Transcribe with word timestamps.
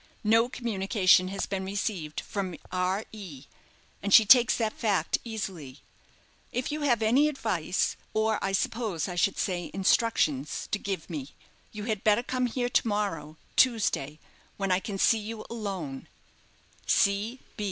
No 0.23 0.49
communication 0.49 1.27
has 1.27 1.45
been 1.45 1.63
received 1.63 2.21
from 2.21 2.55
R. 2.71 3.05
E., 3.11 3.45
and 4.01 4.11
she 4.11 4.25
takes 4.25 4.57
the 4.57 4.71
fact 4.71 5.19
easily. 5.23 5.81
If 6.51 6.71
you 6.71 6.81
have 6.81 7.03
any 7.03 7.27
advice, 7.27 7.95
or 8.11 8.39
I 8.43 8.51
suppose 8.51 9.07
I 9.07 9.13
should 9.13 9.37
say 9.37 9.69
instructions, 9.75 10.67
to 10.71 10.79
give 10.79 11.07
me, 11.07 11.35
you 11.71 11.83
had 11.83 12.03
better 12.03 12.23
come 12.23 12.47
here 12.47 12.67
to 12.69 12.87
morrow 12.87 13.37
(Tuesday), 13.55 14.17
when 14.57 14.71
I 14.71 14.79
can 14.79 14.97
see 14.97 15.19
you 15.19 15.45
alone. 15.51 16.07